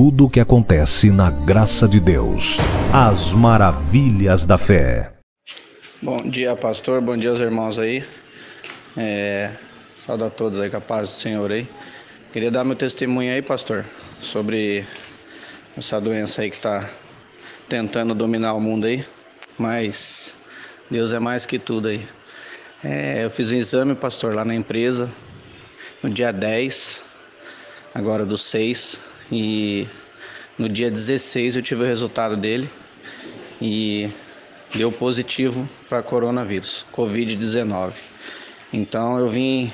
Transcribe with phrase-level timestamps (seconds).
[0.00, 2.56] tudo o que acontece na graça de Deus.
[2.94, 5.12] As maravilhas da fé.
[6.00, 7.00] Bom dia, pastor.
[7.00, 8.04] Bom dia aos irmãos aí.
[8.96, 9.50] É,
[10.06, 11.66] saúde a todos aí com a paz do Senhor aí.
[12.32, 13.84] Queria dar meu testemunho aí, pastor,
[14.22, 14.86] sobre
[15.76, 16.88] essa doença aí que está
[17.68, 19.04] tentando dominar o mundo aí.
[19.58, 20.32] Mas
[20.88, 22.06] Deus é mais que tudo aí.
[22.84, 25.10] É, eu fiz um exame, pastor, lá na empresa,
[26.00, 27.00] no dia 10,
[27.96, 29.86] agora do 6, e
[30.58, 32.68] no dia 16 eu tive o resultado dele
[33.60, 34.10] e
[34.74, 37.92] deu positivo para coronavírus, Covid-19.
[38.72, 39.72] Então eu vim,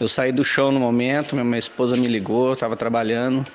[0.00, 3.46] eu saí do chão no momento, minha esposa me ligou, eu estava trabalhando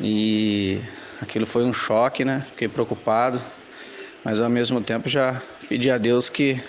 [0.00, 0.80] e
[1.20, 2.46] aquilo foi um choque, né?
[2.50, 3.40] Fiquei preocupado,
[4.24, 6.60] mas ao mesmo tempo já pedi a Deus que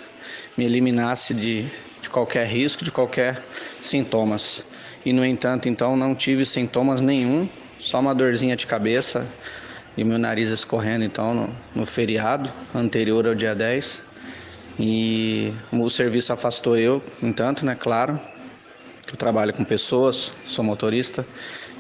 [0.57, 1.65] me eliminasse de,
[2.01, 3.41] de qualquer risco, de qualquer
[3.81, 4.63] sintomas.
[5.05, 7.49] E no entanto, então não tive sintomas nenhum,
[7.81, 9.27] só uma dorzinha de cabeça
[9.97, 14.03] e meu nariz escorrendo então no, no feriado anterior ao dia 10.
[14.79, 18.19] E o serviço afastou eu, entanto, né, claro.
[19.07, 21.25] Eu trabalho com pessoas, sou motorista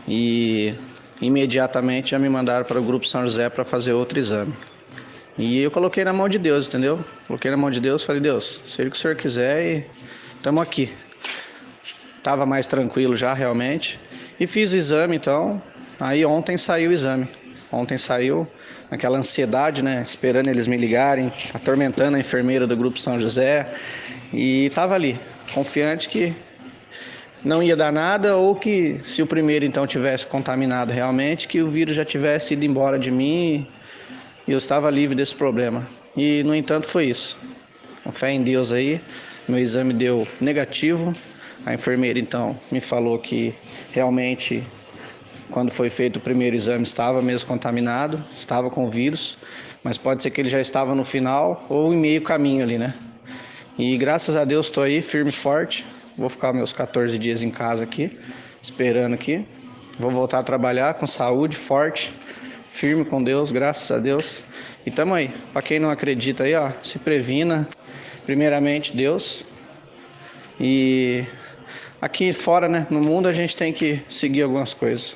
[0.07, 0.73] e
[1.21, 4.53] imediatamente já me mandaram para o grupo São José para fazer outro exame.
[5.37, 6.99] E eu coloquei na mão de Deus, entendeu?
[7.27, 9.85] Coloquei na mão de Deus, falei, Deus, seja o que o Senhor quiser e
[10.35, 10.91] estamos aqui.
[12.21, 13.99] Tava mais tranquilo já realmente.
[14.39, 15.61] E fiz o exame então.
[16.01, 17.27] Aí ontem saiu o exame.
[17.71, 18.47] Ontem saiu
[18.89, 20.01] aquela ansiedade, né?
[20.01, 23.71] Esperando eles me ligarem, atormentando a enfermeira do grupo São José.
[24.33, 25.19] E tava ali,
[25.53, 26.33] confiante que
[27.45, 31.69] não ia dar nada ou que se o primeiro então tivesse contaminado realmente, que o
[31.69, 33.67] vírus já tivesse ido embora de mim
[34.47, 35.87] e eu estava livre desse problema.
[36.17, 37.37] E no entanto foi isso.
[38.03, 38.99] Com fé em Deus aí,
[39.47, 41.13] meu exame deu negativo.
[41.63, 43.53] A enfermeira então me falou que
[43.91, 44.63] realmente
[45.51, 49.37] quando foi feito o primeiro exame estava mesmo contaminado, estava com vírus,
[49.83, 52.95] mas pode ser que ele já estava no final ou em meio caminho ali, né?
[53.77, 55.85] E graças a Deus estou aí firme e forte.
[56.17, 58.17] Vou ficar meus 14 dias em casa aqui,
[58.61, 59.45] esperando aqui.
[59.99, 62.13] Vou voltar a trabalhar com saúde, forte,
[62.71, 64.43] firme com Deus, graças a Deus.
[64.85, 65.33] E tamo aí.
[65.53, 67.67] Para quem não acredita aí, ó, se previna.
[68.25, 69.43] Primeiramente Deus.
[70.59, 71.25] E
[72.01, 75.15] aqui fora, né, no mundo a gente tem que seguir algumas coisas.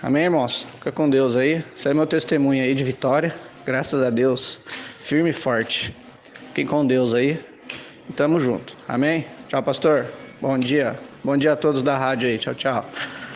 [0.00, 0.64] Amém, irmãos?
[0.76, 1.64] Fica com Deus aí.
[1.76, 3.34] Esse é meu testemunho aí de vitória.
[3.66, 4.60] Graças a Deus.
[5.02, 5.94] Firme e forte.
[6.48, 7.44] Fiquem com Deus aí.
[8.08, 8.76] E tamo junto.
[8.86, 9.26] Amém?
[9.48, 10.06] Tchau, pastor.
[10.40, 10.96] Bom dia.
[11.24, 12.38] Bom dia a todos da rádio aí.
[12.38, 12.86] Tchau, tchau.